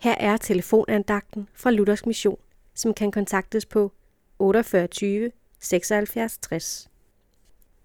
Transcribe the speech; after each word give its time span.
Her 0.00 0.14
er 0.20 0.36
telefonandagten 0.36 1.48
fra 1.54 1.70
Luthers 1.70 2.06
Mission, 2.06 2.38
som 2.74 2.94
kan 2.94 3.10
kontaktes 3.10 3.66
på 3.66 3.92
48 4.38 5.30
76 5.60 6.38
60. 6.38 6.90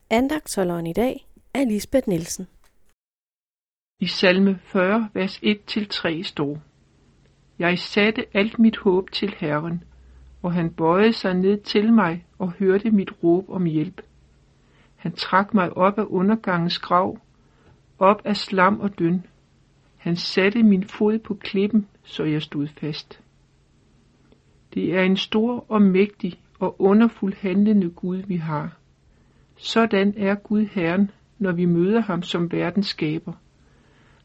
Andagtsholderen 0.09 0.87
i 0.87 0.93
dag 0.93 1.27
er 1.53 1.65
Lisbeth 1.65 2.09
Nielsen. 2.09 2.47
I 3.99 4.07
salme 4.07 4.59
40, 4.63 5.09
vers 5.13 5.37
1-3 5.43 6.23
står, 6.23 6.61
Jeg 7.59 7.79
satte 7.79 8.25
alt 8.33 8.59
mit 8.59 8.77
håb 8.77 9.11
til 9.11 9.35
Herren, 9.37 9.83
og 10.41 10.53
han 10.53 10.73
bøjede 10.73 11.13
sig 11.13 11.33
ned 11.33 11.61
til 11.61 11.93
mig 11.93 12.25
og 12.39 12.51
hørte 12.51 12.91
mit 12.91 13.23
råb 13.23 13.49
om 13.49 13.65
hjælp. 13.65 14.01
Han 14.95 15.11
trak 15.11 15.53
mig 15.53 15.77
op 15.77 15.99
af 15.99 16.05
undergangens 16.07 16.79
grav, 16.79 17.17
op 17.99 18.21
af 18.25 18.37
slam 18.37 18.79
og 18.79 18.99
døn. 18.99 19.25
Han 20.03 20.15
satte 20.15 20.63
min 20.63 20.83
fod 20.83 21.19
på 21.19 21.33
klippen, 21.33 21.87
så 22.03 22.23
jeg 22.23 22.41
stod 22.41 22.67
fast. 22.67 23.21
Det 24.73 24.95
er 24.95 25.01
en 25.01 25.17
stor 25.17 25.65
og 25.69 25.81
mægtig 25.81 26.39
og 26.59 26.81
underfuld 26.81 27.33
handlende 27.39 27.89
Gud, 27.89 28.17
vi 28.17 28.35
har. 28.35 28.77
Sådan 29.57 30.13
er 30.17 30.35
Gud 30.35 30.65
Herren, 30.65 31.11
når 31.39 31.51
vi 31.51 31.65
møder 31.65 32.01
ham 32.01 32.21
som 32.21 32.51
verdens 32.51 32.87
skaber. 32.87 33.33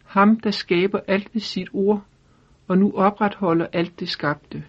Ham, 0.04 0.40
der 0.40 0.50
skaber 0.50 1.00
alt 1.06 1.34
ved 1.34 1.40
sit 1.40 1.68
ord, 1.72 2.04
og 2.68 2.78
nu 2.78 2.92
opretholder 2.94 3.66
alt 3.72 4.00
det 4.00 4.08
skabte. 4.08 4.64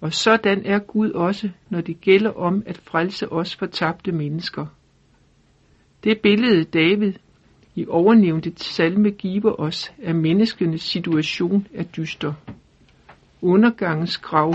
Og 0.00 0.12
sådan 0.12 0.66
er 0.66 0.78
Gud 0.78 1.10
også, 1.10 1.50
når 1.68 1.80
det 1.80 2.00
gælder 2.00 2.30
om 2.30 2.62
at 2.66 2.78
frelse 2.78 3.32
os 3.32 3.56
fortabte 3.56 4.12
mennesker. 4.12 4.66
Det 6.04 6.20
billede 6.20 6.64
David 6.64 7.12
i 7.78 7.86
overnævnte 7.88 8.52
salme 8.56 9.10
giver 9.10 9.60
os 9.60 9.92
af 10.02 10.14
menneskenes 10.14 10.82
situation 10.82 11.66
er 11.74 11.82
dyster. 11.82 12.32
Undergangens 13.42 14.18
grav, 14.18 14.54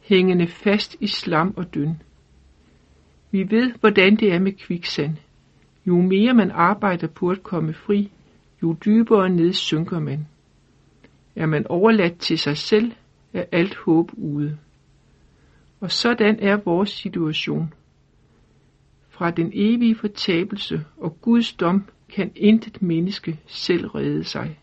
hængende 0.00 0.46
fast 0.46 0.96
i 1.00 1.06
slam 1.06 1.54
og 1.56 1.74
døn. 1.74 2.02
Vi 3.30 3.50
ved, 3.50 3.72
hvordan 3.80 4.16
det 4.16 4.32
er 4.32 4.38
med 4.38 4.52
kviksand. 4.52 5.16
Jo 5.86 6.00
mere 6.00 6.34
man 6.34 6.50
arbejder 6.50 7.06
på 7.06 7.30
at 7.30 7.42
komme 7.42 7.74
fri, 7.74 8.10
jo 8.62 8.76
dybere 8.84 9.30
ned 9.30 9.52
synker 9.52 9.98
man. 9.98 10.26
Er 11.36 11.46
man 11.46 11.66
overladt 11.66 12.18
til 12.18 12.38
sig 12.38 12.56
selv, 12.56 12.92
er 13.32 13.44
alt 13.52 13.76
håb 13.76 14.10
ude. 14.12 14.58
Og 15.80 15.90
sådan 15.90 16.38
er 16.40 16.56
vores 16.64 16.90
situation. 16.90 17.74
Fra 19.08 19.30
den 19.30 19.50
evige 19.54 19.94
fortabelse 19.94 20.84
og 20.96 21.20
Guds 21.20 21.52
dom 21.52 21.84
kan 22.08 22.32
intet 22.36 22.82
menneske 22.82 23.40
selv 23.46 23.86
redde 23.86 24.24
sig. 24.24 24.58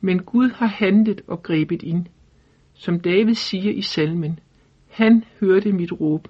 Men 0.00 0.22
Gud 0.22 0.50
har 0.50 0.66
handlet 0.66 1.20
og 1.26 1.42
grebet 1.42 1.82
ind. 1.82 2.06
Som 2.74 3.00
David 3.00 3.34
siger 3.34 3.72
i 3.72 3.82
salmen, 3.82 4.38
han 4.88 5.24
hørte 5.40 5.72
mit 5.72 5.92
råb. 5.92 6.28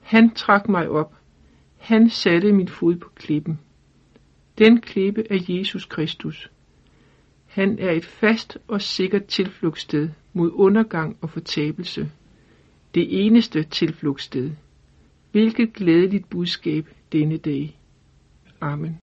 Han 0.00 0.30
trak 0.30 0.68
mig 0.68 0.88
op. 0.88 1.14
Han 1.76 2.10
satte 2.10 2.52
min 2.52 2.68
fod 2.68 2.96
på 2.96 3.08
klippen. 3.14 3.58
Den 4.58 4.80
klippe 4.80 5.24
er 5.30 5.44
Jesus 5.48 5.84
Kristus. 5.84 6.50
Han 7.46 7.78
er 7.78 7.90
et 7.90 8.04
fast 8.04 8.58
og 8.68 8.82
sikkert 8.82 9.24
tilflugtssted 9.24 10.08
mod 10.32 10.50
undergang 10.54 11.16
og 11.20 11.30
fortabelse. 11.30 12.10
Det 12.94 13.26
eneste 13.26 13.62
tilflugtssted. 13.62 14.50
Hvilket 15.32 15.72
glædeligt 15.72 16.30
budskab 16.30 16.88
denne 17.12 17.36
dag. 17.36 17.78
Amen. 18.60 18.94